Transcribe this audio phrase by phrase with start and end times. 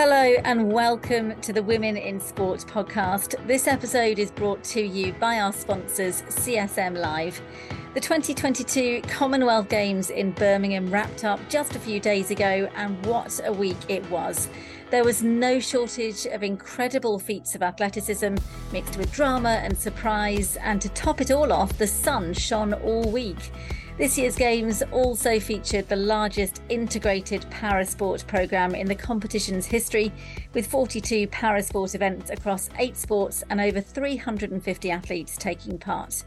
[0.00, 3.34] Hello, and welcome to the Women in Sport podcast.
[3.48, 7.42] This episode is brought to you by our sponsors, CSM Live.
[7.94, 13.40] The 2022 Commonwealth Games in Birmingham wrapped up just a few days ago, and what
[13.44, 14.48] a week it was.
[14.92, 18.36] There was no shortage of incredible feats of athleticism
[18.70, 23.10] mixed with drama and surprise, and to top it all off, the sun shone all
[23.10, 23.50] week.
[23.98, 30.12] This year's Games also featured the largest integrated parasport programme in the competition's history,
[30.54, 36.22] with 42 parasport events across eight sports and over 350 athletes taking part.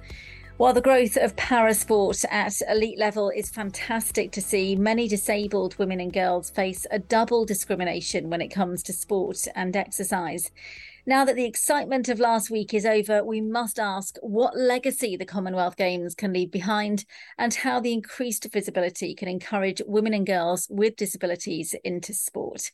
[0.58, 6.02] While the growth of parasport at elite level is fantastic to see, many disabled women
[6.02, 10.52] and girls face a double discrimination when it comes to sport and exercise.
[11.06, 15.26] Now that the excitement of last week is over, we must ask what legacy the
[15.26, 17.06] Commonwealth Games can leave behind
[17.40, 22.72] and how the increased visibility can encourage women and girls with disabilities into sport.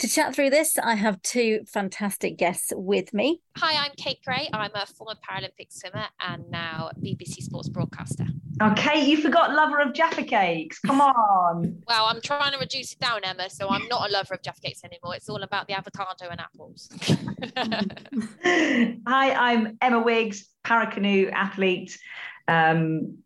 [0.00, 3.42] To chat through this, I have two fantastic guests with me.
[3.58, 4.48] Hi, I'm Kate Grey.
[4.50, 8.24] I'm a former Paralympic swimmer and now BBC Sports broadcaster.
[8.62, 10.78] Okay, you forgot lover of Jaffa cakes.
[10.78, 11.82] Come on.
[11.86, 14.62] well, I'm trying to reduce it down, Emma, so I'm not a lover of Jaffa
[14.62, 15.16] cakes anymore.
[15.16, 16.88] It's all about the avocado and apples.
[19.06, 21.98] Hi, I'm Emma Wiggs, paracanoe athlete.
[22.48, 23.18] Um,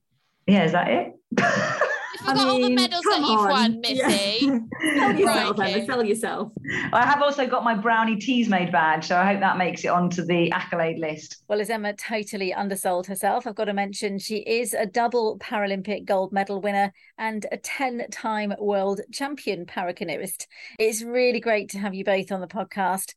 [0.49, 1.13] yeah, is that it?
[2.19, 3.49] forgot I mean, all the medals that you've on.
[3.49, 4.47] won, Missy.
[4.47, 4.59] Yeah.
[4.97, 5.87] sell yourself, Emma.
[5.87, 6.53] Sell yourself.
[6.93, 9.89] I have also got my brownie teas made badge, so I hope that makes it
[9.89, 11.43] onto the accolade list.
[11.49, 16.05] Well, as Emma totally undersold herself, I've got to mention she is a double Paralympic
[16.05, 20.47] gold medal winner and a 10-time world champion paracanoeist.
[20.79, 23.15] It's really great to have you both on the podcast.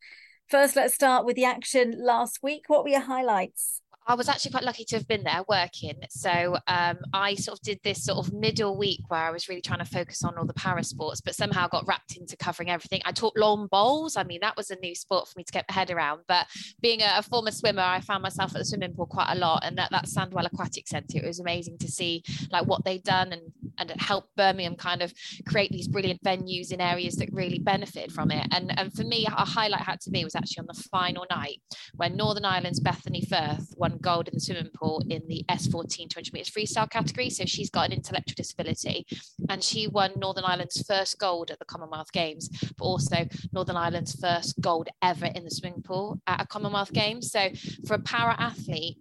[0.50, 2.64] First, let's start with the action last week.
[2.67, 3.82] What were your highlights?
[4.08, 5.96] I was actually quite lucky to have been there working.
[6.10, 9.62] So um, I sort of did this sort of middle week where I was really
[9.62, 13.02] trying to focus on all the para sports, but somehow got wrapped into covering everything.
[13.04, 14.16] I taught lawn bowls.
[14.16, 16.22] I mean, that was a new sport for me to get my head around.
[16.26, 16.48] But
[16.82, 19.64] being a, a former swimmer, I found myself at the swimming pool quite a lot.
[19.66, 23.34] And at that Sandwell Aquatic Centre, it was amazing to see like what they'd done
[23.34, 23.42] and
[23.77, 25.14] and help Birmingham kind of
[25.48, 28.48] create these brilliant venues in areas that really benefit from it.
[28.52, 31.61] And and for me, a highlight had to be was actually on the final night
[31.95, 36.33] when Northern Ireland's Bethany Firth won gold in the swimming pool in the S14 200
[36.33, 37.30] meters freestyle category.
[37.30, 39.05] So she's got an intellectual disability
[39.49, 44.20] and she won Northern Ireland's first gold at the Commonwealth Games, but also Northern Ireland's
[44.20, 47.32] first gold ever in the swimming pool at a Commonwealth Games.
[47.32, 47.49] So
[47.86, 48.98] for a para athlete,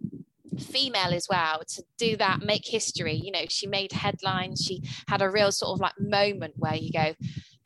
[0.57, 3.13] female as well to do that make history.
[3.13, 4.63] You know she made headlines.
[4.65, 7.13] She had a real sort of like moment where you go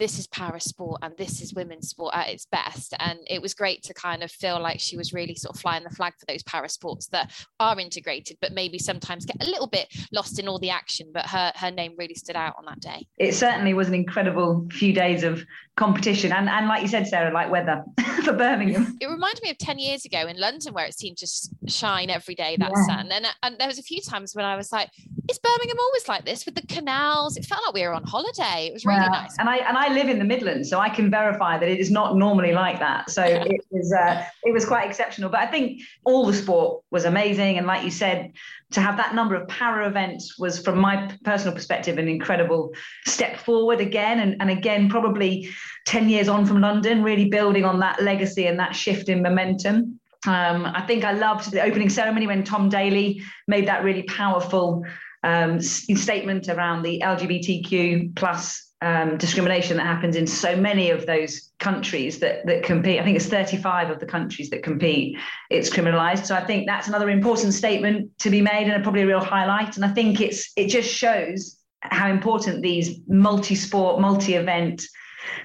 [0.01, 2.95] this is para sport and this is women's sport at its best.
[2.99, 5.83] And it was great to kind of feel like she was really sort of flying
[5.83, 9.67] the flag for those para sports that are integrated, but maybe sometimes get a little
[9.67, 11.11] bit lost in all the action.
[11.13, 13.05] But her her name really stood out on that day.
[13.19, 15.45] It certainly was an incredible few days of
[15.77, 17.83] competition and, and like you said, Sarah, like weather
[18.23, 18.97] for Birmingham.
[18.99, 21.27] It reminded me of 10 years ago in London where it seemed to
[21.67, 22.83] shine every day that yeah.
[22.85, 23.11] sun.
[23.11, 24.89] And, uh, and there was a few times when I was like,
[25.31, 27.37] is Birmingham always like this with the canals?
[27.37, 28.67] It felt like we were on holiday.
[28.67, 29.35] It was really well, nice.
[29.39, 31.89] And I and I live in the Midlands, so I can verify that it is
[31.89, 33.09] not normally like that.
[33.09, 35.29] So it was uh, it was quite exceptional.
[35.29, 38.33] But I think all the sport was amazing, and like you said,
[38.71, 42.73] to have that number of para events was, from my personal perspective, an incredible
[43.05, 45.49] step forward again, and, and again probably
[45.85, 49.97] ten years on from London, really building on that legacy and that shift in momentum.
[50.27, 54.85] Um, I think I loved the opening ceremony when Tom Daley made that really powerful
[55.23, 61.51] um, statement around the LGBTQ plus um, discrimination that happens in so many of those
[61.59, 62.99] countries that that compete.
[62.99, 65.17] I think it's 35 of the countries that compete.
[65.51, 66.25] It's criminalised.
[66.25, 69.75] So I think that's another important statement to be made and probably a real highlight.
[69.75, 74.83] And I think it's it just shows how important these multi-sport, multi-event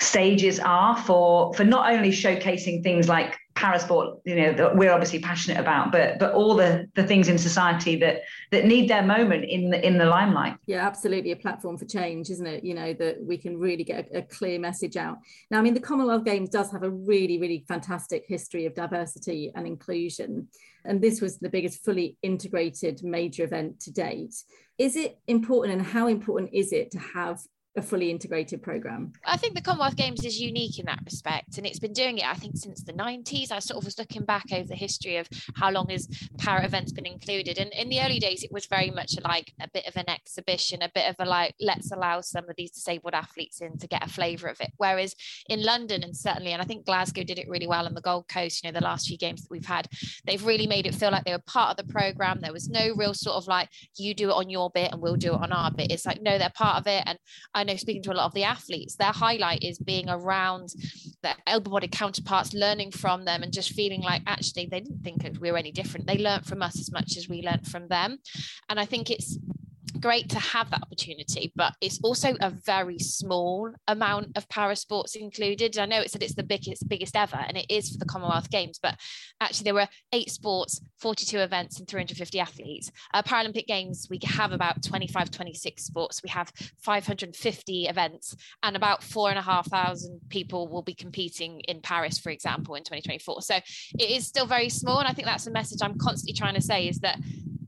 [0.01, 5.19] stages are for for not only showcasing things like parasport you know that we're obviously
[5.19, 9.45] passionate about but but all the the things in society that that need their moment
[9.45, 10.57] in the in the limelight.
[10.67, 12.63] Yeah absolutely a platform for change isn't it?
[12.63, 15.19] You know that we can really get a, a clear message out.
[15.51, 19.51] Now i mean the commonwealth games does have a really really fantastic history of diversity
[19.55, 20.49] and inclusion
[20.85, 24.35] and this was the biggest fully integrated major event to date.
[24.79, 27.41] Is it important and how important is it to have
[27.77, 29.13] a fully integrated program?
[29.25, 32.27] I think the Commonwealth Games is unique in that respect, and it's been doing it,
[32.27, 33.53] I think, since the 90s.
[33.53, 36.09] I sort of was looking back over the history of how long has
[36.39, 39.69] para events been included, and in the early days, it was very much like a
[39.69, 43.15] bit of an exhibition, a bit of a like, let's allow some of these disabled
[43.15, 44.73] athletes in to get a flavour of it.
[44.77, 45.15] Whereas
[45.49, 48.29] in London, and certainly, and I think Glasgow did it really well on the Gold
[48.29, 49.89] Coast, you know, the last few games that we've had,
[50.25, 52.41] they've really made it feel like they were part of the program.
[52.41, 55.17] There was no real sort of like, you do it on your bit and we'll
[55.17, 55.91] do it on our bit.
[55.91, 57.03] It's like, no, they're part of it.
[57.07, 57.19] And
[57.55, 60.75] I know speaking to a lot of the athletes, their highlight is being around
[61.23, 65.51] their able-bodied counterparts, learning from them, and just feeling like actually they didn't think we
[65.51, 66.07] were any different.
[66.07, 68.19] They learned from us as much as we learned from them,
[68.69, 69.39] and I think it's
[70.01, 75.17] great to have that opportunity, but it's also a very small amount of para sports
[75.17, 75.79] included.
[75.79, 78.51] I know it said it's the biggest biggest ever, and it is for the Commonwealth
[78.51, 78.97] Games, but
[79.41, 82.91] actually there were eight sports, 42 events, and 350 athletes.
[83.13, 86.23] Uh, Paralympic Games, we have about 25, 26 sports.
[86.23, 86.53] We have
[86.83, 92.19] 550 events, and about four and a half thousand people will be competing in Paris,
[92.19, 93.43] for example, in 2024.
[93.43, 96.55] So it is still very small, and I think that's a message I'm constantly trying
[96.55, 97.19] to say is that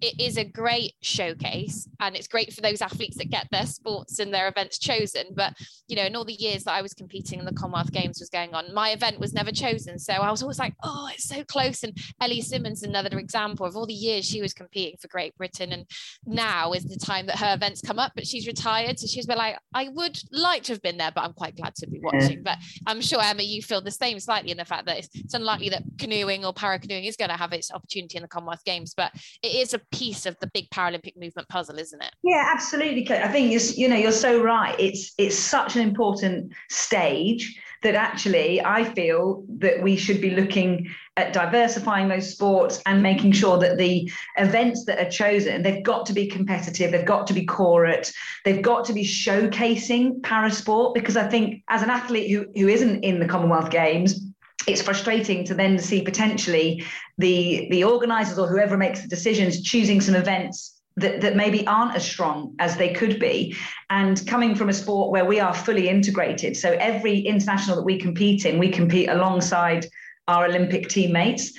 [0.01, 4.19] it is a great showcase and it's great for those athletes that get their sports
[4.19, 5.55] and their events chosen but
[5.89, 8.29] you know in all the years that i was competing in the commonwealth games was
[8.29, 11.43] going on my event was never chosen so i was always like oh it's so
[11.45, 15.37] close and ellie simmonds another example of all the years she was competing for great
[15.37, 15.85] britain and
[16.27, 19.39] now is the time that her events come up but she's retired so she's been
[19.39, 22.43] like i would like to have been there but i'm quite glad to be watching
[22.43, 25.35] but i'm sure emma you feel the same slightly in the fact that it's, it's
[25.35, 28.65] unlikely that canoeing or para canoeing is going to have its opportunity in the commonwealth
[28.65, 29.13] games but
[29.43, 32.15] it is a piece of the big Paralympic movement puzzle, isn't it?
[32.23, 33.09] Yeah, absolutely.
[33.11, 34.75] I think you're, you know you're so right.
[34.79, 40.89] It's it's such an important stage that actually I feel that we should be looking
[41.17, 46.07] at diversifying those sports and making sure that the events that are chosen they've got
[46.07, 48.13] to be competitive they've got to be corporate
[48.45, 53.03] they've got to be showcasing parasport because i think as an athlete who, who isn't
[53.03, 54.28] in the commonwealth games
[54.67, 56.85] it's frustrating to then see potentially
[57.17, 61.95] the the organizers or whoever makes the decisions choosing some events that, that maybe aren't
[61.95, 63.57] as strong as they could be.
[63.89, 67.99] And coming from a sport where we are fully integrated so every international that we
[67.99, 69.87] compete in we compete alongside
[70.27, 71.53] our olympic teammates.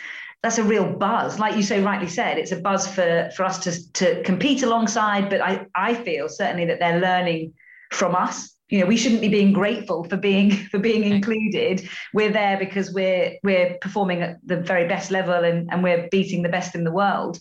[0.43, 1.37] That's a real buzz.
[1.39, 5.29] Like you so rightly said it's a buzz for for us to to compete alongside
[5.29, 7.53] but i i feel certainly that they're learning
[7.91, 11.87] from us you know we shouldn't be being grateful for being for being included.
[12.13, 16.43] We're there because we're we're performing at the very best level and, and we're beating
[16.43, 17.39] the best in the world.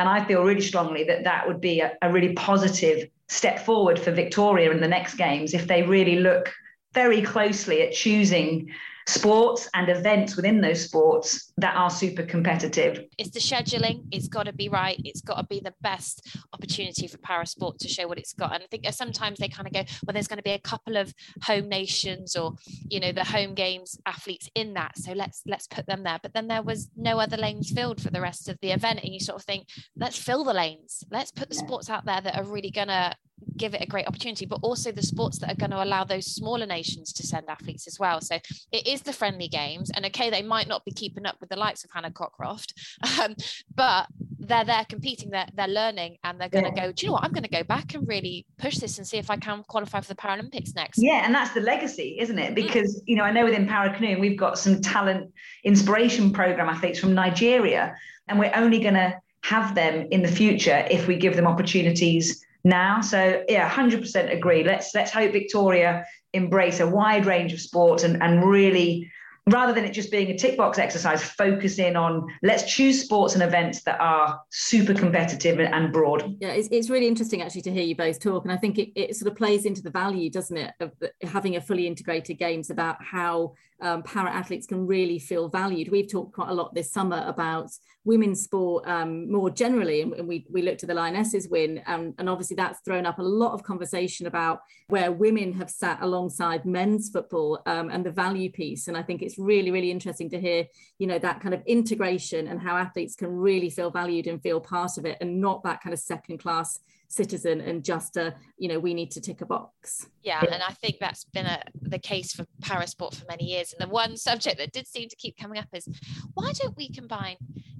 [0.00, 3.98] And i feel really strongly that that would be a, a really positive step forward
[3.98, 6.54] for victoria in the next games if they really look
[6.94, 8.70] very closely at choosing
[9.08, 13.06] sports and events within those sports that are super competitive.
[13.16, 17.06] It's the scheduling, it's got to be right, it's got to be the best opportunity
[17.06, 18.52] for para sport to show what it's got.
[18.52, 20.98] And I think sometimes they kind of go, well, there's going to be a couple
[20.98, 22.52] of home nations or
[22.90, 26.18] you know the home games athletes in that, so let's let's put them there.
[26.22, 29.14] But then there was no other lanes filled for the rest of the event, and
[29.14, 32.36] you sort of think, let's fill the lanes, let's put the sports out there that
[32.36, 33.14] are really going to
[33.56, 36.26] give it a great opportunity, but also the sports that are going to allow those
[36.26, 38.20] smaller nations to send athletes as well.
[38.20, 38.36] So
[38.72, 41.56] it is the friendly games, and okay, they might not be keeping up with the
[41.56, 42.72] likes of Hannah Cockcroft,
[43.20, 43.34] um,
[43.74, 44.06] but
[44.38, 46.86] they're there competing, they're, they're learning, and they're going to yeah.
[46.86, 46.92] go.
[46.92, 47.24] Do you know what?
[47.24, 50.00] I'm going to go back and really push this and see if I can qualify
[50.00, 50.98] for the Paralympics next.
[50.98, 52.52] Yeah, and that's the legacy, isn't it?
[52.52, 52.54] Mm.
[52.54, 53.02] Because mm.
[53.06, 55.32] you know, I know within para canoeing we've got some talent
[55.64, 57.96] inspiration program athletes from Nigeria,
[58.28, 62.44] and we're only going to have them in the future if we give them opportunities
[62.68, 63.00] now.
[63.00, 64.62] So yeah, 100% agree.
[64.62, 66.04] Let's let's hope Victoria
[66.34, 69.10] embrace a wide range of sports and, and really
[69.50, 73.34] rather than it just being a tick box exercise, focus in on let's choose sports
[73.34, 76.36] and events that are super competitive and broad.
[76.40, 78.44] Yeah, it's, it's really interesting actually to hear you both talk.
[78.44, 80.92] And I think it, it sort of plays into the value, doesn't it, of
[81.22, 85.88] having a fully integrated games about how um, para athletes can really feel valued.
[85.90, 87.70] We've talked quite a lot this summer about
[88.04, 92.14] women's sport um, more generally, and, and, we, we looked at the Lionesses win, um,
[92.18, 96.64] and obviously that's thrown up a lot of conversation about where women have sat alongside
[96.64, 98.88] men's football um, and the value piece.
[98.88, 100.64] And I think it's really, really interesting to hear,
[100.98, 104.60] you know, that kind of integration and how athletes can really feel valued and feel
[104.60, 108.68] part of it, and not that kind of second class citizen and just a you
[108.68, 110.06] know we need to tick a box.
[110.22, 113.72] Yeah and i think that's been a, the case for parasport for many years.
[113.72, 115.88] And the one subject that did seem to keep coming up is
[116.34, 117.36] why don't we combine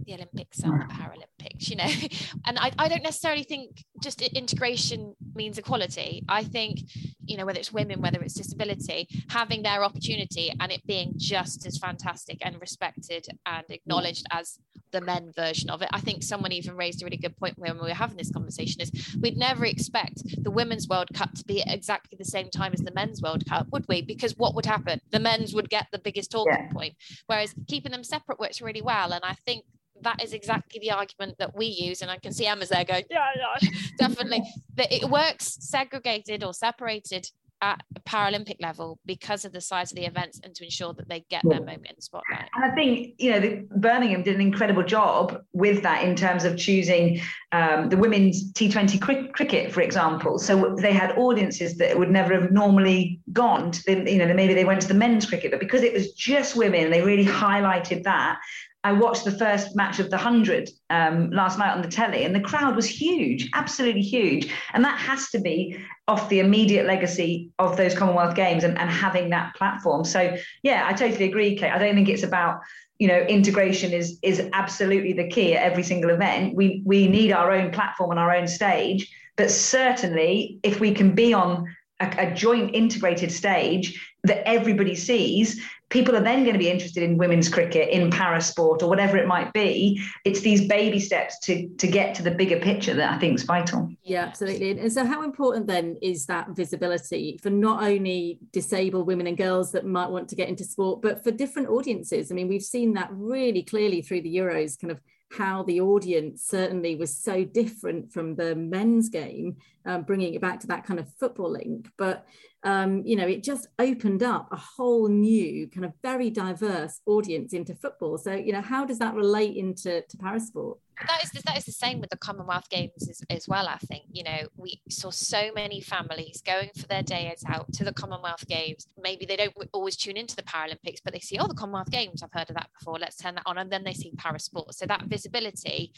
[0.07, 0.91] the olympics and the mm.
[0.91, 1.89] paralympics you know?
[2.47, 6.25] And I, I don't necessarily think just integration means equality.
[6.29, 6.81] I think
[7.25, 11.67] you know whether it's women whether it's disability having their opportunity and it being just
[11.67, 13.75] as fantastic and respected and mm.
[13.75, 14.59] acknowledged as
[14.93, 15.89] the men version of it.
[15.93, 18.81] I think someone even raised a really good point when we were having this conversation
[18.81, 22.73] is we'd never expect the women's world cup to be at exactly the same time
[22.73, 25.87] as the men's world cup would we because what would happen the men's would get
[25.93, 26.73] the biggest talking yeah.
[26.73, 26.95] point
[27.27, 29.65] whereas keeping them separate works really well and i think
[30.03, 32.03] that is exactly the argument that we use.
[32.03, 34.43] And I can see Emma's there going, yeah, yeah, definitely.
[34.77, 37.29] that it works segregated or separated
[37.61, 41.09] at a Paralympic level because of the size of the events and to ensure that
[41.09, 42.49] they get their moment in the spotlight.
[42.55, 46.45] And I think, you know, the, Birmingham did an incredible job with that in terms
[46.45, 47.21] of choosing
[47.53, 50.39] um, the women's T20 cri- cricket, for example.
[50.39, 54.55] So they had audiences that would never have normally gone to the, you know, maybe
[54.55, 58.05] they went to the men's cricket, but because it was just women, they really highlighted
[58.05, 58.39] that.
[58.85, 62.35] I watched the first match of the 100 um, last night on the telly, and
[62.35, 64.53] the crowd was huge, absolutely huge.
[64.73, 68.89] And that has to be off the immediate legacy of those Commonwealth Games and, and
[68.89, 70.05] having that platform.
[70.05, 71.73] So, yeah, I totally agree, Kate.
[71.73, 72.61] I don't think it's about
[72.99, 77.31] you know integration is is absolutely the key at every single event we we need
[77.31, 81.65] our own platform and our own stage but certainly if we can be on
[82.01, 87.03] a, a joint integrated stage that everybody sees people are then going to be interested
[87.03, 90.03] in women's cricket in para sport or whatever it might be.
[90.25, 93.45] It's these baby steps to to get to the bigger picture that i think is
[93.45, 93.91] vital.
[94.03, 94.79] Yeah absolutely.
[94.79, 99.73] And so how important then is that visibility for not only disabled women and girls
[99.73, 102.31] that might want to get into sport but for different audiences?
[102.31, 106.43] I mean we've seen that really clearly through the euros kind of how the audience
[106.43, 109.57] certainly was so different from the men's game,
[109.87, 111.89] um, bringing it back to that kind of football link.
[111.97, 112.27] But
[112.65, 117.53] um, you know, it just opened up a whole new kind of very diverse audience
[117.53, 118.19] into football.
[118.19, 120.79] So, you know, how does that relate into to parasport?
[121.07, 123.69] that is the, that is the same with the Commonwealth Games as, as, well.
[123.69, 127.85] I think you know we saw so many families going for their days out to
[127.85, 128.87] the Commonwealth Games.
[129.01, 132.23] Maybe they don't always tune into the Paralympics, but they see oh the Commonwealth Games.
[132.23, 132.99] I've heard of that before.
[132.99, 134.75] Let's turn that on, and then they see para sport.
[134.75, 135.93] So that visibility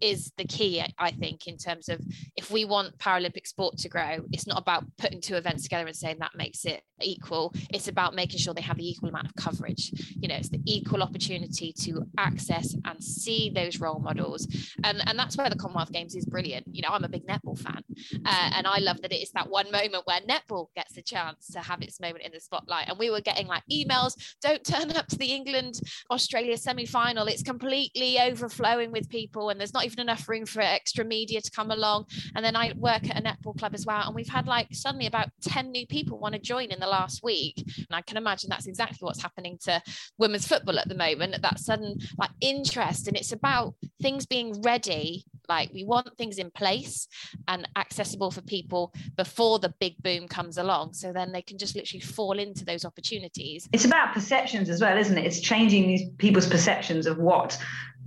[0.00, 2.00] is the key, I think, in terms of
[2.36, 5.96] if we want Paralympic sport to grow, it's not about putting two events together and
[5.96, 7.52] saying that makes it equal.
[7.70, 9.92] It's about making sure they have the equal amount of coverage.
[10.18, 14.46] You know, it's the equal opportunity to access and see those role models.
[14.84, 16.66] And, and that's where the Commonwealth Games is brilliant.
[16.70, 17.82] You know, I'm a big netball fan,
[18.24, 21.48] uh, and I love that it is that one moment where netball gets the chance
[21.48, 22.88] to have its moment in the spotlight.
[22.88, 25.80] And we were getting like emails, don't turn up to the England
[26.10, 27.26] Australia semi final.
[27.26, 31.50] It's completely overflowing with people, and there's not even enough room for extra media to
[31.50, 32.06] come along.
[32.34, 34.06] And then I work at a netball club as well.
[34.06, 37.22] And we've had like suddenly about 10 new people want to join in the last
[37.22, 37.62] week.
[37.76, 39.82] And I can imagine that's exactly what's happening to
[40.18, 43.08] women's football at the moment, that sudden like interest.
[43.08, 45.24] And it's about things being ready.
[45.48, 47.08] Like we want things in place
[47.48, 50.94] and accessible for people before the big boom comes along.
[50.94, 53.68] So then they can just literally fall into those opportunities.
[53.72, 55.26] It's about perceptions as well, isn't it?
[55.26, 57.58] It's changing these people's perceptions of what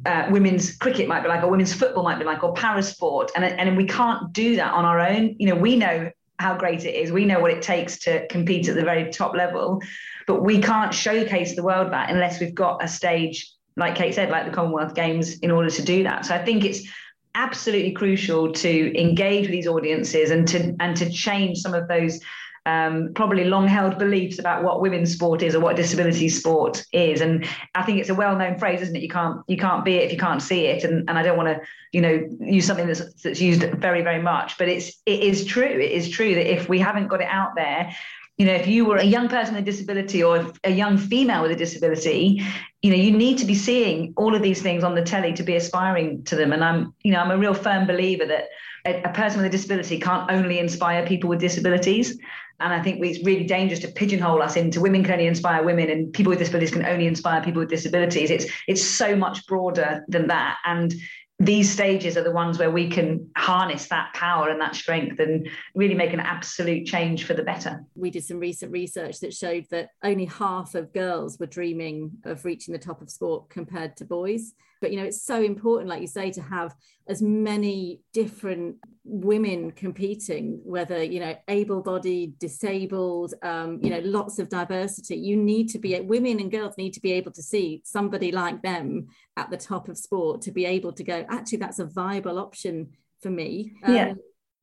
[0.05, 3.31] uh, women's cricket might be like, or women's football might be like, or para sport.
[3.35, 5.35] And, and we can't do that on our own.
[5.39, 7.11] You know, we know how great it is.
[7.11, 9.81] We know what it takes to compete at the very top level,
[10.27, 14.29] but we can't showcase the world that unless we've got a stage, like Kate said,
[14.29, 16.25] like the Commonwealth Games, in order to do that.
[16.25, 16.87] So I think it's
[17.35, 22.19] absolutely crucial to engage with these audiences and to and to change some of those
[22.65, 27.21] um, probably long held beliefs about what women's sport is or what disability sport is.
[27.21, 27.45] And
[27.75, 29.01] I think it's a well known phrase, isn't it?
[29.01, 30.83] You can't you can't be it if you can't see it.
[30.83, 34.21] And, and I don't want to you know use something that's that's used very very
[34.21, 35.63] much, but it's it is true.
[35.63, 37.95] It is true that if we haven't got it out there.
[38.37, 41.43] You know, if you were a young person with a disability or a young female
[41.43, 42.43] with a disability,
[42.81, 45.43] you know, you need to be seeing all of these things on the telly to
[45.43, 46.51] be aspiring to them.
[46.51, 48.49] And I'm, you know, I'm a real firm believer that
[48.85, 52.17] a, a person with a disability can't only inspire people with disabilities.
[52.59, 55.89] And I think it's really dangerous to pigeonhole us into women can only inspire women
[55.89, 58.31] and people with disabilities can only inspire people with disabilities.
[58.31, 60.57] It's it's so much broader than that.
[60.65, 60.93] And
[61.39, 65.49] these stages are the ones where we can harness that power and that strength and
[65.75, 67.83] really make an absolute change for the better.
[67.93, 72.45] We did some recent research that showed that only half of girls were dreaming of
[72.45, 74.53] reaching the top of sport compared to boys.
[74.79, 76.73] But you know, it's so important, like you say, to have
[77.07, 84.49] as many different women competing, whether you know, able-bodied, disabled, um, you know, lots of
[84.49, 85.15] diversity.
[85.15, 88.61] You need to be women and girls need to be able to see somebody like
[88.61, 89.07] them
[89.37, 91.25] at the top of sport to be able to go.
[91.29, 92.89] Actually, that's a viable option
[93.21, 93.73] for me.
[93.83, 94.13] Um, yeah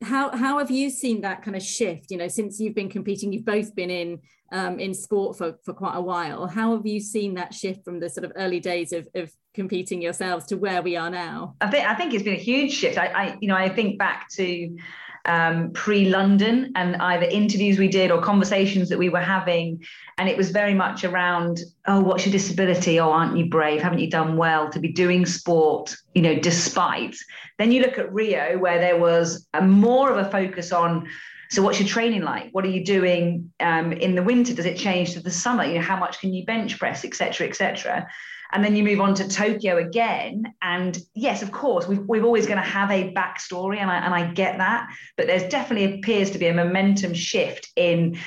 [0.02, 3.32] how how have you seen that kind of shift you know since you've been competing?
[3.32, 4.21] You've both been in
[4.52, 6.47] um, in sport for for quite a while.
[6.47, 10.02] How have you seen that shift from the sort of early days of, of competing
[10.02, 11.54] yourselves to where we are now?
[11.61, 12.99] I think i think it's been a huge shift.
[12.99, 14.76] I, I you know i think back to
[15.24, 19.84] um, pre London and either interviews we did or conversations that we were having.
[20.18, 22.98] And it was very much around, oh, what's your disability?
[22.98, 23.82] Oh, aren't you brave?
[23.82, 27.16] Haven't you done well to be doing sport, you know, despite?
[27.58, 31.08] Then you look at Rio, where there was a more of a focus on.
[31.50, 32.48] So, what's your training like?
[32.52, 34.54] What are you doing um, in the winter?
[34.54, 35.64] Does it change to the summer?
[35.64, 38.08] You know, how much can you bench press, etc., etc.
[38.52, 40.54] and then you move on to Tokyo again.
[40.61, 44.14] And yes, of course, we've, we're always going to have a backstory, and I, and
[44.14, 44.88] I get that.
[45.16, 48.18] But there's definitely appears to be a momentum shift in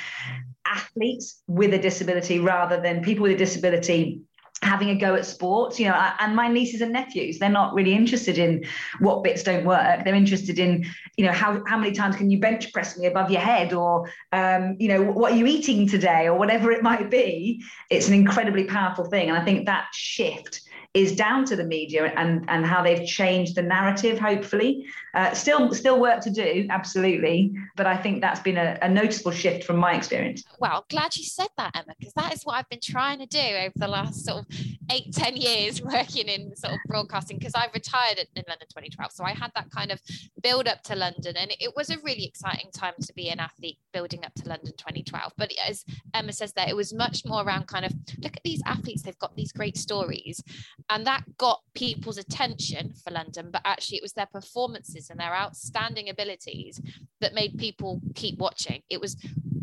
[0.66, 4.22] athletes with a disability rather than people with a disability
[4.62, 7.94] having a go at sports you know and my nieces and nephews they're not really
[7.94, 8.66] interested in
[9.00, 10.04] what bits don't work.
[10.04, 10.86] They're interested in
[11.18, 14.10] you know how, how many times can you bench press me above your head or
[14.32, 17.64] um, you know what are you eating today or whatever it might be.
[17.90, 19.30] It's an incredibly powerful thing.
[19.30, 20.62] And i think that shift
[20.94, 24.86] is down to the media and and how they've changed the narrative hopefully
[25.16, 29.32] uh, still still work to do absolutely but i think that's been a, a noticeable
[29.32, 30.44] shift from my experience.
[30.60, 33.40] Well glad you said that emma because that is what i've been trying to do
[33.40, 34.46] over the last sort of
[34.92, 39.24] eight ten years working in sort of broadcasting because i retired in london 2012 so
[39.24, 40.00] i had that kind of
[40.44, 43.78] build up to london and it was a really exciting time to be an athlete
[43.94, 47.68] building up to london 2012 but as emma says there it was much more around
[47.68, 50.44] kind of look at these athletes they've got these great stories
[50.90, 55.36] and that got people's attention for London, but actually it was their performances and their
[55.36, 56.82] outstanding abilities
[57.22, 58.82] that made people keep watching.
[58.90, 59.16] It was,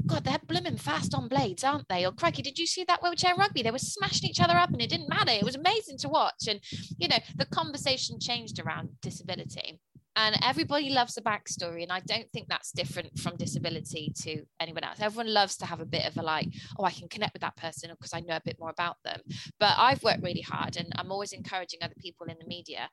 [0.07, 2.05] God, they're blooming fast on blades, aren't they?
[2.05, 3.63] Or crikey, did you see that wheelchair rugby?
[3.63, 5.33] They were smashing each other up and it didn't matter.
[5.33, 6.47] It was amazing to watch.
[6.49, 6.61] And,
[6.99, 9.81] you know, the conversation changed around disability
[10.17, 14.85] and everybody loves a backstory and i don't think that's different from disability to anyone
[14.85, 14.99] else.
[15.01, 17.57] Everyone loves to have a bit of a like oh i can connect with that
[17.57, 19.21] person because i know a bit more about them.
[19.59, 22.89] But i've worked really hard and i'm always encouraging other people in the media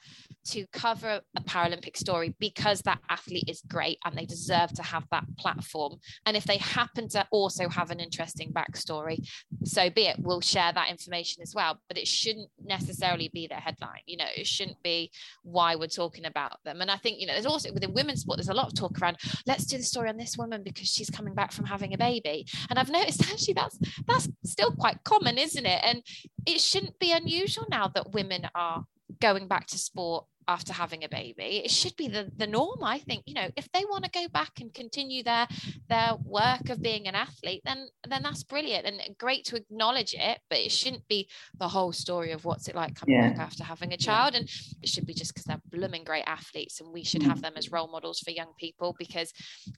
[0.46, 5.06] to cover a paralympic story because that athlete is great and they deserve to have
[5.12, 5.98] that platform.
[6.26, 9.18] And if they happen to also have an interesting backstory
[9.64, 10.18] so be it.
[10.20, 14.26] We'll share that information as well but it shouldn't necessarily be their headline you know
[14.36, 15.12] it shouldn't be
[15.44, 16.82] why we're talking about them.
[16.82, 18.76] And i think think you know there's also within women's sport there's a lot of
[18.76, 21.94] talk around let's do the story on this woman because she's coming back from having
[21.94, 22.46] a baby.
[22.70, 25.82] And i've noticed actually that's that's still quite common isn't it?
[25.84, 26.04] And
[26.46, 28.86] it shouldn't be unusual now that women are
[29.22, 32.98] going back to sport after having a baby it should be the, the norm i
[32.98, 35.48] think you know if they want to go back and continue their
[35.90, 40.40] their work of being an athlete then then that's brilliant and great to acknowledge it
[40.50, 41.30] but it shouldn't be
[41.60, 43.30] the whole story of what's it like coming yeah.
[43.30, 44.50] back after having a child and
[44.82, 47.42] it should be just because they're blooming great athletes and we should have mm.
[47.42, 49.32] them as role models for young people because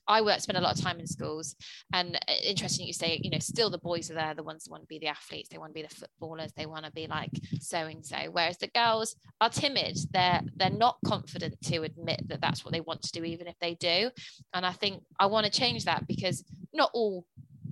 [0.08, 1.54] i work spend a lot of time in schools
[1.92, 4.70] and uh, interesting you say you know still the boys are there the ones that
[4.70, 7.06] want to be the athletes they want to be the footballers they want to be
[7.06, 12.22] like so and so whereas the girls are timid they're they're not confident to admit
[12.28, 14.10] that that's what they want to do, even if they do.
[14.54, 17.26] And I think I want to change that because not all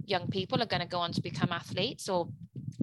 [0.05, 2.29] young people are going to go on to become athletes or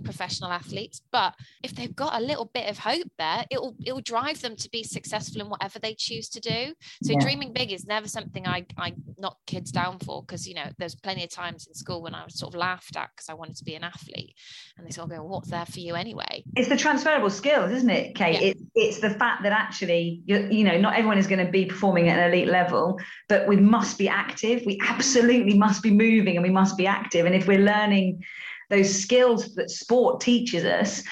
[0.04, 1.34] professional athletes but
[1.64, 4.84] if they've got a little bit of hope there it'll it'll drive them to be
[4.84, 6.74] successful in whatever they choose to do.
[7.04, 7.20] So yeah.
[7.20, 10.96] dreaming big is never something i i knock kids down for because you know there's
[10.96, 13.56] plenty of times in school when i was sort of laughed at because i wanted
[13.58, 14.36] to be an athlete
[14.78, 16.44] and they sort of go well, what's there for you anyway?
[16.56, 18.42] It's the transferable skills isn't it kate?
[18.42, 18.48] Yeah.
[18.50, 22.10] it, it's the fact that actually you know not everyone is going to be performing
[22.10, 24.64] at an elite level but we must be active.
[24.66, 27.26] We absolutely must be moving and we must be active.
[27.26, 28.24] And if we're learning
[28.70, 31.04] those skills that sport teaches us,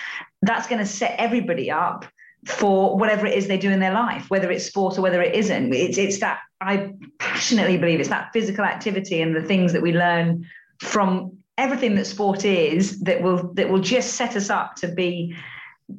[0.42, 2.06] that's going to set everybody up
[2.46, 5.34] for whatever it is they do in their life, whether it's sport or whether it
[5.34, 5.74] isn't.
[5.74, 9.94] It's, it's that I passionately believe it's that physical activity and the things that we
[9.94, 10.46] learn
[10.80, 15.36] from everything that sport is that will that will just set us up to be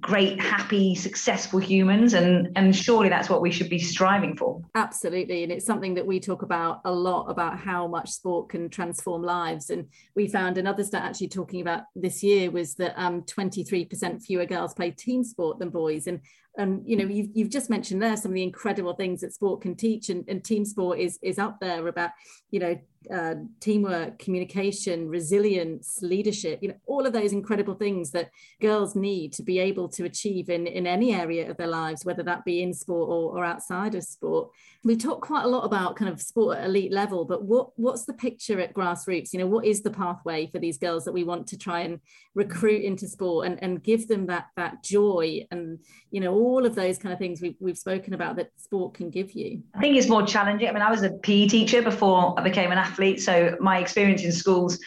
[0.01, 4.61] great happy successful humans and and surely that's what we should be striving for.
[4.75, 8.69] Absolutely and it's something that we talk about a lot about how much sport can
[8.69, 13.23] transform lives and we found another stat actually talking about this year was that um,
[13.23, 16.21] 23% fewer girls play team sport than boys and
[16.59, 19.61] and you know you've, you've just mentioned there some of the incredible things that sport
[19.61, 22.11] can teach and, and team sport is is up there about
[22.51, 22.77] you know
[23.13, 29.33] uh, teamwork communication resilience leadership you know all of those incredible things that girls need
[29.33, 32.63] to be able to achieve in in any area of their lives whether that be
[32.63, 34.51] in sport or, or outside of sport.
[34.85, 38.05] We talk quite a lot about kind of sport at elite level but what what's
[38.05, 39.33] the picture at grassroots?
[39.33, 42.01] You know what is the pathway for these girls that we want to try and
[42.35, 45.79] recruit into sport and, and give them that that joy and
[46.11, 49.11] you know all of those kind of things we've, we've spoken about that sport can
[49.11, 49.63] give you?
[49.75, 50.69] I think it's more challenging.
[50.69, 54.23] I mean i was a pe teacher before i became an athlete so my experience
[54.23, 54.79] in schools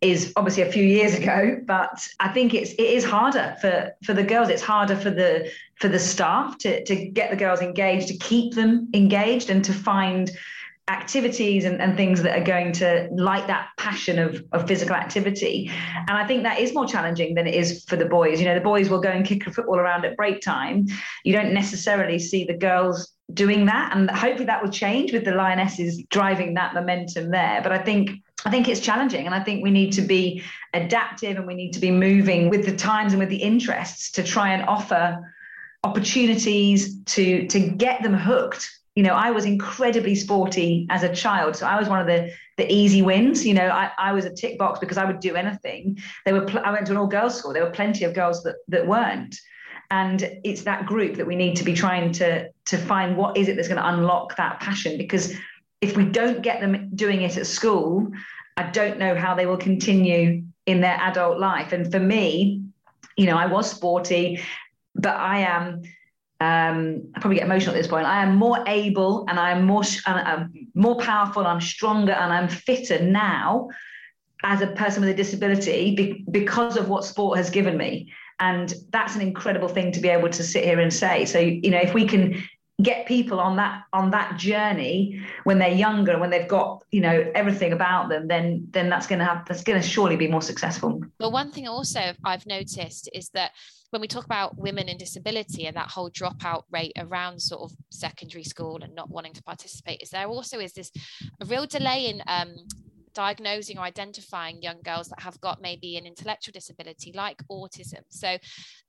[0.00, 4.14] is obviously a few years ago but i think it's it is harder for for
[4.14, 8.08] the girls it's harder for the for the staff to to get the girls engaged
[8.08, 10.32] to keep them engaged and to find
[10.90, 15.70] activities and, and things that are going to light that passion of, of physical activity.
[15.96, 18.40] And I think that is more challenging than it is for the boys.
[18.40, 20.86] You know, the boys will go and kick a football around at break time.
[21.24, 23.94] You don't necessarily see the girls doing that.
[23.94, 27.60] And hopefully that will change with the Lionesses driving that momentum there.
[27.62, 28.10] But I think
[28.44, 29.26] I think it's challenging.
[29.26, 30.42] And I think we need to be
[30.74, 34.22] adaptive and we need to be moving with the times and with the interests to
[34.22, 35.18] try and offer
[35.84, 41.56] opportunities to to get them hooked you know, I was incredibly sporty as a child.
[41.56, 43.46] So I was one of the the easy wins.
[43.46, 45.98] You know, I, I was a tick box because I would do anything.
[46.26, 47.54] There were pl- I went to an all girls school.
[47.54, 49.36] There were plenty of girls that that weren't.
[49.92, 53.48] And it's that group that we need to be trying to to find what is
[53.48, 54.96] it that's going to unlock that passion.
[54.96, 55.34] Because
[55.82, 58.10] if we don't get them doing it at school,
[58.56, 61.72] I don't know how they will continue in their adult life.
[61.72, 62.62] And for me,
[63.18, 64.40] you know, I was sporty,
[64.94, 65.82] but I am
[66.40, 68.06] um, I probably get emotional at this point.
[68.06, 71.46] I am more able and I'm more and I'm more powerful.
[71.46, 73.68] I'm stronger and I'm fitter now
[74.42, 78.10] as a person with a disability be, because of what sport has given me.
[78.42, 81.24] And that's an incredible thing to be able to sit here and say.
[81.26, 82.42] So you know, if we can
[82.82, 87.30] get people on that on that journey when they're younger when they've got you know
[87.34, 90.42] everything about them then then that's going to have that's going to surely be more
[90.42, 93.52] successful but one thing also i've noticed is that
[93.90, 97.76] when we talk about women in disability and that whole dropout rate around sort of
[97.90, 100.90] secondary school and not wanting to participate is there also is this
[101.40, 102.54] a real delay in um,
[103.14, 108.02] diagnosing or identifying young girls that have got maybe an intellectual disability like autism.
[108.08, 108.38] So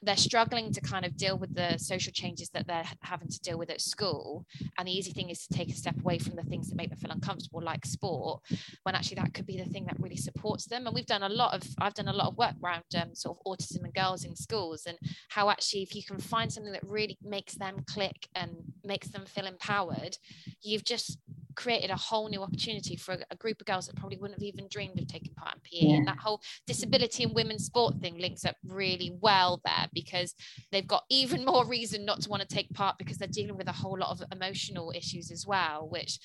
[0.01, 3.57] they're struggling to kind of deal with the social changes that they're having to deal
[3.57, 4.45] with at school.
[4.77, 6.89] And the easy thing is to take a step away from the things that make
[6.89, 8.41] them feel uncomfortable, like sport,
[8.83, 10.85] when actually that could be the thing that really supports them.
[10.85, 13.37] And we've done a lot of, I've done a lot of work around um, sort
[13.37, 14.97] of autism and girls in schools and
[15.29, 18.51] how actually, if you can find something that really makes them click and
[18.83, 20.17] makes them feel empowered,
[20.61, 21.17] you've just
[21.55, 24.43] created a whole new opportunity for a, a, group of girls that probably wouldn't have
[24.43, 25.87] even dreamed of taking part in PE.
[25.87, 25.95] Yeah.
[25.97, 30.35] And that whole disability and women's sport thing links up really well there because
[30.71, 33.67] they've got even more reason not to want to take part because they're dealing with
[33.67, 36.19] a whole lot of emotional issues as well, which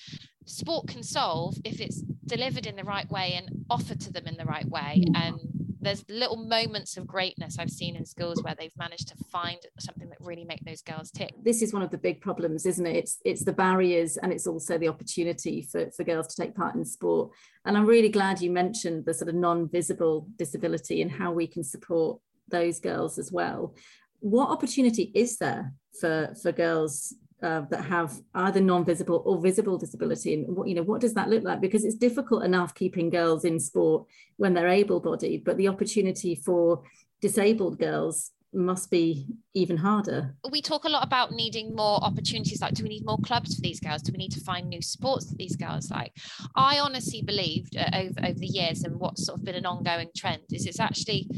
[0.45, 4.37] sport can solve if it's delivered in the right way and offered to them in
[4.37, 5.03] the right way.
[5.15, 9.57] And there's little moments of greatness I've seen in schools where they've managed to find
[9.79, 11.31] something that really make those girls tick.
[11.41, 12.95] This is one of the big problems, isn't it?
[12.95, 16.75] It's it's the barriers and it's also the opportunity for, for girls to take part
[16.75, 17.31] in sport.
[17.65, 21.63] And I'm really glad you mentioned the sort of non-visible disability and how we can
[21.63, 23.75] support those girls as well.
[24.19, 30.33] What opportunity is there for for girls uh, that have either non-visible or visible disability
[30.33, 33.45] and what you know what does that look like because it's difficult enough keeping girls
[33.45, 34.05] in sport
[34.37, 36.83] when they're able-bodied but the opportunity for
[37.21, 40.35] disabled girls must be even harder.
[40.49, 42.61] We talk a lot about needing more opportunities.
[42.61, 44.01] Like, do we need more clubs for these girls?
[44.01, 46.13] Do we need to find new sports that these girls like?
[46.55, 50.09] I honestly believed uh, over over the years, and what's sort of been an ongoing
[50.15, 51.29] trend is it's actually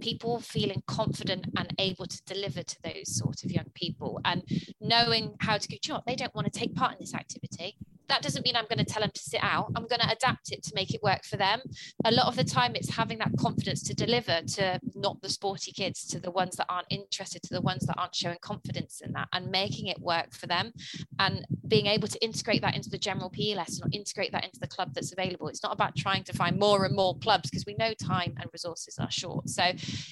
[0.00, 4.42] people feeling confident and able to deliver to those sort of young people and
[4.80, 7.76] knowing how to go, you know they don't want to take part in this activity
[8.08, 9.72] that doesn't mean I'm going to tell them to sit out.
[9.74, 11.60] I'm going to adapt it to make it work for them.
[12.04, 15.72] A lot of the time, it's having that confidence to deliver to not the sporty
[15.72, 19.12] kids, to the ones that aren't interested, to the ones that aren't showing confidence in
[19.12, 20.72] that, and making it work for them
[21.18, 24.60] and being able to integrate that into the general PE lesson or integrate that into
[24.60, 25.48] the club that's available.
[25.48, 28.48] It's not about trying to find more and more clubs because we know time and
[28.52, 29.48] resources are short.
[29.48, 29.64] So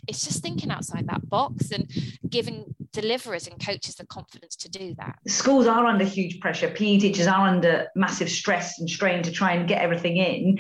[0.08, 1.90] it's just thinking outside that box and
[2.28, 5.18] giving deliverers and coaches the confidence to do that.
[5.26, 6.68] Schools are under huge pressure.
[6.68, 10.58] PE teachers are under massive stress and strain to try and get everything in.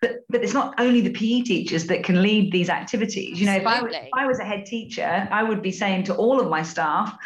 [0.00, 3.40] But but it's not only the PE teachers that can lead these activities.
[3.40, 6.14] You know, if I, if I was a head teacher, I would be saying to
[6.14, 7.16] all of my staff,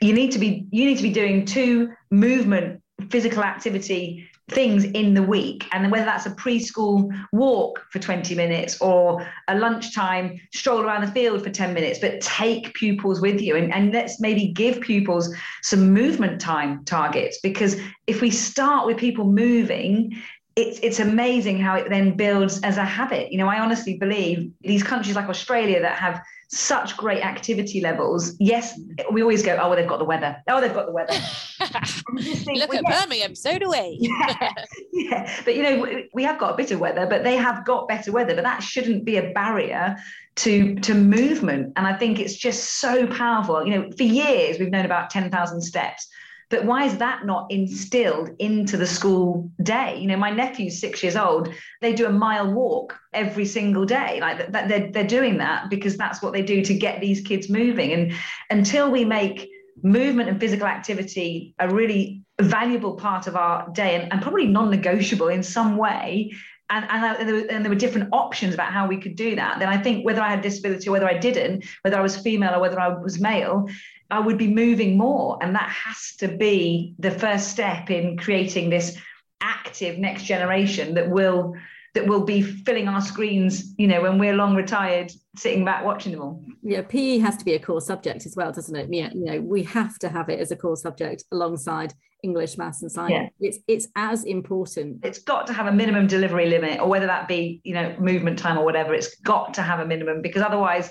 [0.00, 5.14] you need to be you need to be doing two movement physical activity things in
[5.14, 5.66] the week.
[5.72, 11.12] And whether that's a preschool walk for 20 minutes or a lunchtime stroll around the
[11.12, 13.56] field for 10 minutes but take pupils with you.
[13.56, 18.96] And, and let's maybe give pupils some movement time targets because if we start with
[18.96, 20.20] people moving
[20.60, 24.50] it's it's amazing how it then builds as a habit you know i honestly believe
[24.60, 28.34] these countries like australia that have such great activity levels.
[28.40, 28.78] Yes,
[29.12, 30.36] we always go, oh, well, they've got the weather.
[30.48, 31.12] Oh, they've got the weather.
[32.18, 33.02] think, Look well, at yeah.
[33.02, 33.98] Birmingham, so do we.
[34.00, 34.52] yeah.
[34.92, 37.86] yeah, but you know, we have got a bit of weather, but they have got
[37.86, 38.34] better weather.
[38.34, 39.96] But that shouldn't be a barrier
[40.36, 41.72] to to movement.
[41.76, 43.64] And I think it's just so powerful.
[43.64, 46.08] You know, for years we've known about ten thousand steps
[46.50, 49.96] but why is that not instilled into the school day?
[49.98, 51.48] You know, my nephew's six years old.
[51.80, 54.18] They do a mile walk every single day.
[54.20, 57.48] Like that, they're, they're doing that because that's what they do to get these kids
[57.48, 57.92] moving.
[57.92, 58.12] And
[58.50, 59.48] until we make
[59.82, 65.28] movement and physical activity a really valuable part of our day and, and probably non-negotiable
[65.28, 66.32] in some way
[66.68, 69.58] and, and, there were, and, there were, different options about how we could do that
[69.58, 72.54] then i think whether i had disability or whether i didn't whether i was female
[72.54, 73.66] or whether i was male
[74.10, 75.38] I would be moving more.
[75.40, 78.96] And that has to be the first step in creating this
[79.40, 81.54] active next generation that will
[81.94, 86.12] that will be filling our screens, you know, when we're long retired, sitting back watching
[86.12, 86.44] them all.
[86.62, 88.88] Yeah, PE has to be a core subject as well, doesn't it?
[88.92, 91.92] Yeah, you know, we have to have it as a core subject alongside
[92.22, 93.32] English, maths, and science.
[93.40, 93.48] Yeah.
[93.48, 95.04] It's it's as important.
[95.04, 98.38] It's got to have a minimum delivery limit, or whether that be, you know, movement
[98.38, 98.94] time or whatever.
[98.94, 100.90] It's got to have a minimum because otherwise,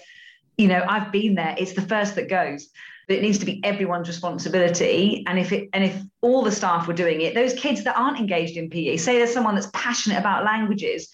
[0.58, 1.56] you know, I've been there.
[1.58, 2.68] It's the first that goes
[3.10, 5.24] it needs to be everyone's responsibility.
[5.28, 8.20] And if it and if all the staff were doing it those kids that aren't
[8.20, 11.10] engaged in pe say there's someone that's passionate about languages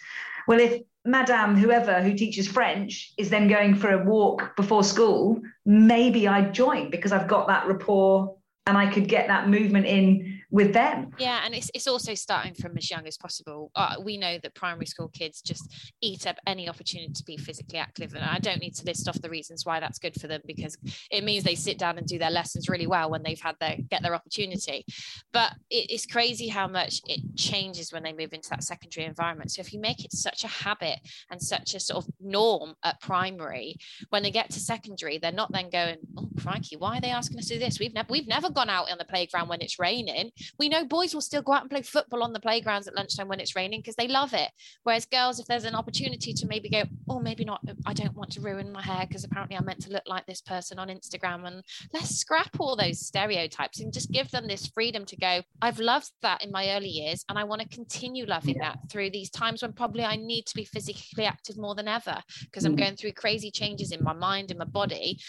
[0.48, 5.40] well if madame whoever who teaches french is then going for a walk before school
[5.66, 8.36] maybe i'd join because i've got that rapport
[8.68, 11.12] and i could get that movement in with them.
[11.20, 13.72] Yeah, and it's, it's also starting from as young as possible.
[13.76, 17.78] Uh, we know that primary school kids just eat up any opportunity to be physically
[17.78, 18.14] active.
[18.14, 20.78] And I don't need to list off the reasons why that's good for them because
[21.12, 23.76] it means they sit down and do their lessons really well when they've had their
[23.90, 24.86] get their opportunity.
[25.34, 29.52] But it, it's crazy how much it changes when they move into that secondary environment.
[29.52, 31.00] So if you make it such a habit
[31.30, 33.76] and such a sort of norm at primary,
[34.08, 37.40] when they get to secondary, they're not then going, oh crikey, why are they asking
[37.40, 37.78] us to do this?
[37.78, 41.14] We've never we've never gone out on the playground when it's raining we know boys
[41.14, 43.82] will still go out and play football on the playgrounds at lunchtime when it's raining
[43.82, 44.50] because they love it.
[44.84, 48.32] Whereas girls, if there's an opportunity to maybe go, oh, maybe not, I don't want
[48.32, 51.46] to ruin my hair because apparently I'm meant to look like this person on Instagram.
[51.46, 51.64] And
[51.94, 56.12] let's scrap all those stereotypes and just give them this freedom to go, I've loved
[56.22, 58.70] that in my early years and I want to continue loving yeah.
[58.70, 62.18] that through these times when probably I need to be physically active more than ever
[62.42, 62.66] because.
[62.66, 62.84] I'm mm-hmm.
[62.84, 65.20] going through crazy changes in my mind and my body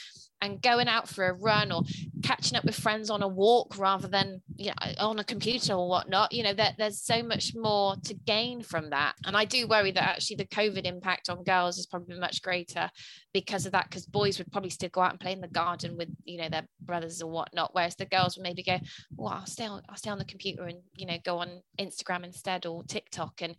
[0.41, 1.83] and going out for a run or
[2.23, 5.89] catching up with friends on a walk rather than you know on a computer or
[5.89, 9.15] whatnot you know that there's so much more to gain from that.
[9.25, 12.91] And i do worry that actually the covid impact on girls is probably much greater
[13.33, 15.97] because of that because boys would probably still go out and play in the garden
[15.97, 18.79] with you know their brothers or whatnot whereas the girls would maybe go
[19.17, 22.25] well i'll stay on i'll stay on the computer and you know go on instagram
[22.25, 23.43] instead or tiktok.
[23.43, 23.55] And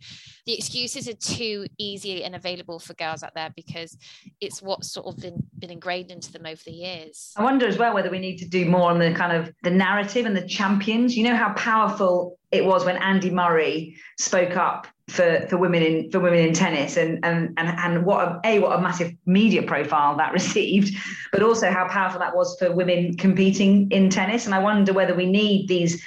[0.46, 3.96] the excuses are too easy and available for girls out there because
[4.40, 7.32] it's what's sort of been, been ingrained into them over years.
[7.36, 9.70] I wonder as well whether we need to do more on the kind of the
[9.70, 11.16] narrative and the champions.
[11.16, 16.10] You know how powerful it was when Andy Murray spoke up for, for women in
[16.10, 19.62] for women in tennis and and and, and what a, a what a massive media
[19.62, 20.94] profile that received,
[21.32, 24.46] but also how powerful that was for women competing in tennis.
[24.46, 26.02] And I wonder whether we need these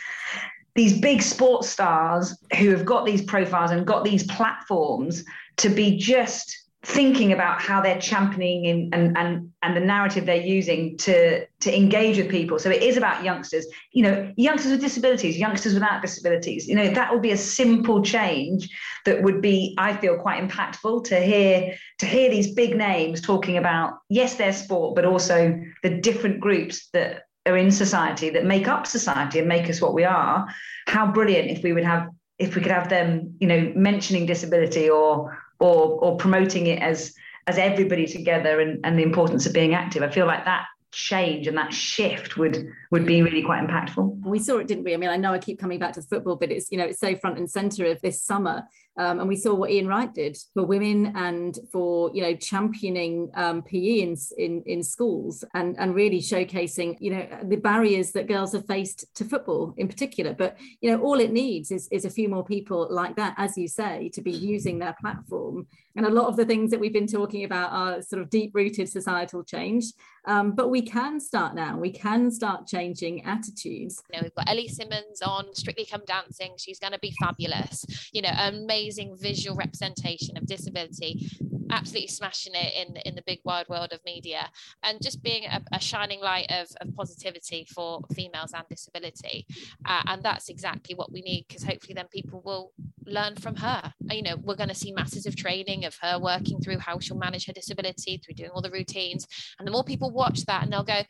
[0.76, 5.24] these big sports stars who have got these profiles and got these platforms
[5.58, 10.36] to be just thinking about how they're championing in, and, and and the narrative they're
[10.36, 12.58] using to to engage with people.
[12.58, 13.68] So it is about youngsters.
[13.92, 16.68] You know youngsters with disabilities youngsters without disabilities.
[16.68, 18.70] You know that would be a simple change
[19.06, 23.58] that would be i feel quite impactful to hear to hear these big names talking
[23.58, 28.68] about yes their sport but also the different groups that are in society that make
[28.68, 30.48] up society and make us what we are.
[30.88, 34.90] How brilliant if we would have if we could have them you know mentioning disability
[34.90, 37.14] or or or promoting it as
[37.48, 40.04] as everybody together and, and the importance of being active.
[40.04, 44.26] I feel like that change and that shift would would be really quite impactful.
[44.26, 44.94] We saw it, didn't we?
[44.94, 47.00] I mean, I know I keep coming back to football, but it's you know it's
[47.00, 48.64] so front and center of this summer
[48.98, 53.32] um, and we saw what Ian Wright did for women and for you know championing
[53.36, 58.28] um, PE in, in in schools and and really showcasing you know the barriers that
[58.28, 60.34] girls have faced to football in particular.
[60.34, 63.58] But you know all it needs is is a few more people like that, as
[63.58, 65.68] you say, to be using their platform.
[65.96, 68.52] And a lot of the things that we've been talking about are sort of deep
[68.54, 69.92] rooted societal change.
[70.26, 71.78] Um, but we can start now.
[71.78, 74.02] We can start changing attitudes.
[74.10, 76.54] You know, we've got Ellie Simmonds on Strictly Come Dancing.
[76.58, 77.86] She's going to be fabulous.
[78.14, 81.30] You know, amazing amazing visual representation of disability
[81.72, 84.50] absolutely smashing it in in the big wide world of media
[84.84, 89.46] and just being a, a shining light of, of, positivity for females and disability.
[89.86, 92.74] Uh, and that's exactly what we need because hopefully then people will
[93.06, 93.94] learn from her.
[94.12, 97.18] You know we're going to see masses of training of her working through how she'll
[97.18, 99.26] manage her disability through doing all the routines
[99.58, 101.04] and the more people watch that and they'll go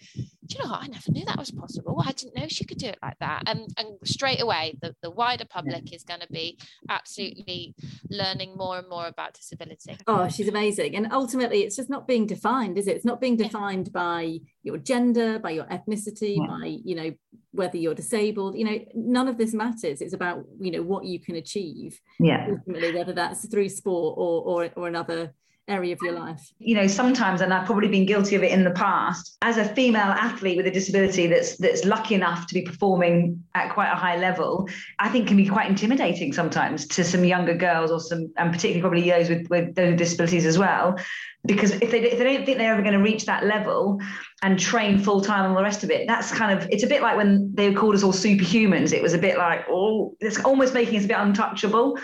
[0.54, 0.84] you know what?
[0.84, 2.04] I never knew that was possible.
[2.06, 3.44] I didn't know she could do it like that.
[3.46, 5.96] And and straight away, the, the wider public yeah.
[5.96, 6.58] is going to be
[6.90, 7.76] absolutely
[8.10, 9.98] learning more and more about disability.
[10.08, 10.96] Oh, she's amazing.
[10.96, 12.96] And ultimately, it's just not being defined, is it?
[12.96, 14.00] It's not being defined yeah.
[14.00, 16.48] by your gender, by your ethnicity, yeah.
[16.48, 17.14] by, you know,
[17.52, 18.58] whether you're disabled.
[18.58, 20.02] You know, none of this matters.
[20.02, 22.00] It's about, you know, what you can achieve.
[22.20, 22.48] Yeah.
[22.50, 25.34] Ultimately, whether that's through sport or or, or another
[25.68, 26.42] area of your life?
[26.60, 29.66] You know, sometimes, and I've probably been guilty of it in the past, as a
[29.66, 33.96] female athlete with a disability that's that's lucky enough to be performing at quite a
[33.96, 34.68] high level,
[35.00, 38.82] I think can be quite intimidating sometimes to some younger girls or some, and particularly
[38.82, 40.98] probably those with, with those disabilities as well
[41.46, 44.00] because if they, if they don't think they're ever going to reach that level
[44.44, 46.88] and train full time and all the rest of it, that's kind of it's a
[46.88, 48.94] bit like when they called us all superhumans.
[48.94, 51.98] It was a bit like oh, it's almost making us a bit untouchable.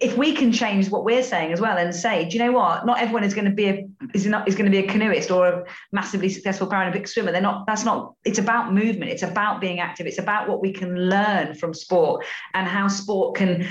[0.00, 2.86] If we can change what we're saying as well and say, do you know what?
[2.86, 5.30] Not everyone is going to be a is not is going to be a canoeist
[5.30, 7.30] or a massively successful Paralympic swimmer.
[7.30, 7.66] They're not.
[7.66, 8.14] That's not.
[8.24, 9.10] It's about movement.
[9.10, 10.06] It's about being active.
[10.06, 12.24] It's about what we can learn from sport
[12.54, 13.68] and how sport can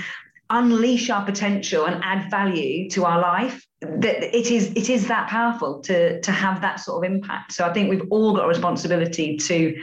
[0.50, 5.28] unleash our potential and add value to our life that it is it is that
[5.28, 7.52] powerful to to have that sort of impact.
[7.52, 9.76] So i think we've all got a responsibility to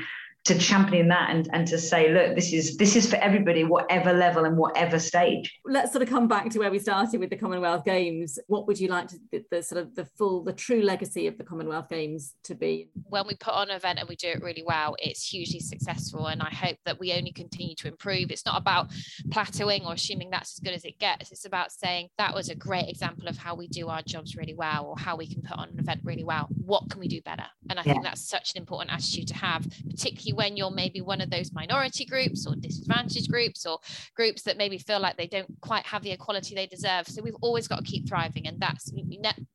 [0.45, 4.13] to champion that and, and to say look this is this is for everybody whatever
[4.13, 5.59] level and whatever stage.
[5.65, 8.37] Let's sort of come back to where we started with the commonwealth games.
[8.45, 11.39] What would you like to the, the, sort of the full the true legacy of
[11.39, 12.89] the commonwealth games to be?
[13.05, 16.27] When we put on an event and we do it really well it's hugely successful.
[16.27, 18.29] And i hope that we only continue to improve.
[18.29, 18.91] It's not about
[19.29, 21.31] plateauing or assuming that's as good as it gets.
[21.31, 24.53] It's about saying that was a great example of how we do our jobs really
[24.53, 26.47] well or how we can put on an event really well.
[26.63, 27.45] What can we do better?
[27.67, 27.93] And i yeah.
[27.93, 31.53] think that's such an important attitude to have particularly when you're maybe one of those
[31.53, 33.79] minority groups or disadvantaged groups or
[34.15, 37.07] groups that maybe feel like they don't quite have the equality they deserve.
[37.07, 38.47] So we've always got to keep thriving.
[38.47, 38.91] And that's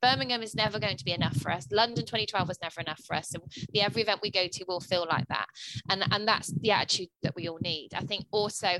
[0.02, 1.66] Birmingham is never going to be enough for us.
[1.70, 3.34] London 2012 was never enough for us.
[3.34, 5.46] And the every event we go to will feel like that.
[5.88, 7.90] And, and that's the attitude that we all need.
[7.94, 8.78] I think also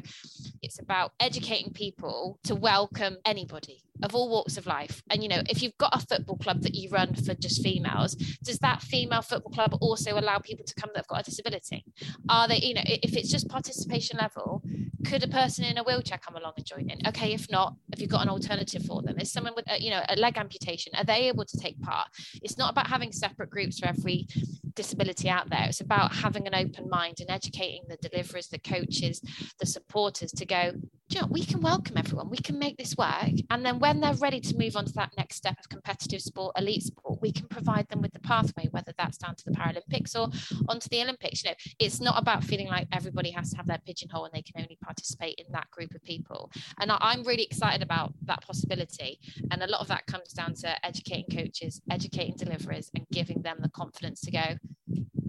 [0.63, 5.03] it's about educating people to welcome anybody of all walks of life.
[5.11, 8.15] And you know, if you've got a football club that you run for just females,
[8.43, 11.85] does that female football club also allow people to come that've got a disability?
[12.29, 14.63] Are they, you know, if it's just participation level,
[15.07, 16.99] could a person in a wheelchair come along and join in?
[17.07, 19.19] Okay, if not, have you got an alternative for them?
[19.19, 22.09] Is someone with, a, you know, a leg amputation, are they able to take part?
[22.43, 24.27] It's not about having separate groups for every
[24.75, 25.65] disability out there.
[25.69, 29.21] It's about having an open mind and educating the deliverers, the coaches,
[29.59, 30.73] the supporters to go,
[31.13, 33.33] you know, we can welcome everyone, we can make this work.
[33.51, 36.57] And then when they're ready to move on to that next step of competitive sport,
[36.59, 40.15] elite sport, we can provide them with the pathway, whether that's down to the Paralympics
[40.15, 40.29] or
[40.69, 41.43] onto the Olympics.
[41.43, 44.43] You know, it's not about feeling like everybody has to have their pigeonhole and they
[44.43, 46.51] can only participate in that group of people.
[46.79, 49.19] And I'm really excited about that possibility.
[49.51, 53.59] And a lot of that comes down to educating coaches, educating deliverers, and giving them
[53.61, 54.57] the confidence to go,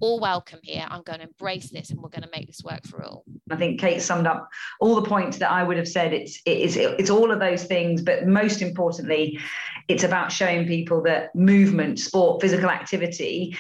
[0.02, 0.86] all welcome here.
[0.90, 3.24] I'm going to embrace this and we're going to make this work for all.
[3.54, 6.14] I think Kate summed up all the points that I would have said.
[6.14, 9.40] It's it is it's all of those things, but most importantly,
[9.88, 13.58] it's about showing people that movement, sport, physical activity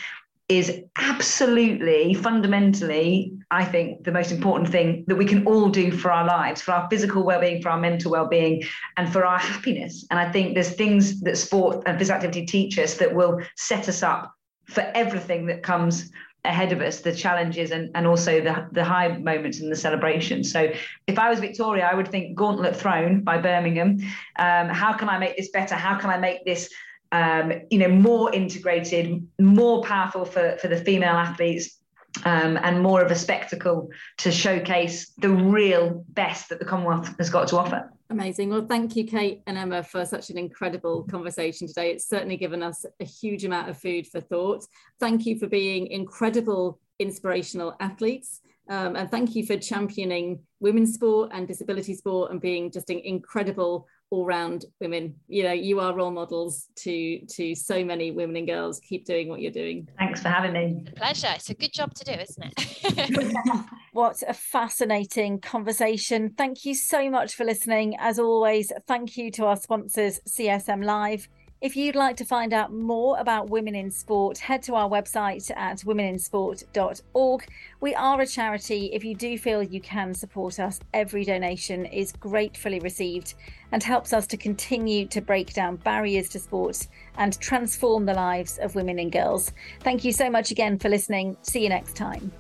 [0.51, 6.11] is absolutely fundamentally i think the most important thing that we can all do for
[6.11, 8.61] our lives for our physical well-being for our mental well-being
[8.97, 12.77] and for our happiness and i think there's things that sport and physical activity teach
[12.77, 14.33] us that will set us up
[14.65, 16.11] for everything that comes
[16.43, 20.43] ahead of us the challenges and, and also the, the high moments and the celebration
[20.43, 20.71] so
[21.07, 23.99] if i was victoria i would think gauntlet thrown by birmingham.
[24.37, 25.75] Um, how can i make this better?
[25.75, 26.69] How can i make this
[27.11, 31.77] um, you know more integrated more powerful for, for the female athletes
[32.25, 37.29] um, and more of a spectacle to showcase the real best that the commonwealth has
[37.29, 38.49] got to offer Amazing.
[38.49, 41.91] Well, thank you, Kate and Emma, for such an incredible conversation today.
[41.91, 44.65] It's certainly given us a huge amount of food for thought.
[44.99, 48.41] Thank you for being incredible, inspirational athletes.
[48.69, 52.99] Um, and thank you for championing women's sport and disability sport and being just an
[52.99, 55.15] incredible all-round women.
[55.27, 58.79] You know you are role models to to so many women and girls.
[58.81, 59.87] Keep doing what you're doing.
[59.97, 60.85] Thanks for having me.
[60.95, 61.31] Pleasure.
[61.33, 63.35] It's a good job to do isn't it?
[63.93, 66.33] What a fascinating conversation.
[66.37, 67.97] Thank you so much for listening.
[67.99, 71.27] As always thank you to our sponsors csm live
[71.61, 75.51] if you'd like to find out more about women in sport, head to our website
[75.55, 77.47] at womeninsport.org.
[77.79, 78.85] We are a charity.
[78.93, 83.35] If you do feel you can support us, every donation is gratefully received
[83.71, 88.57] and helps us to continue to break down barriers to sport and transform the lives
[88.57, 89.51] of women and girls.
[89.81, 91.37] Thank you so much again for listening.
[91.43, 92.31] See you next time.